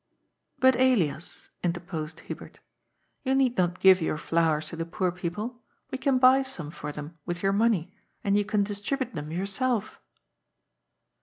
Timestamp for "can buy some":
5.99-6.71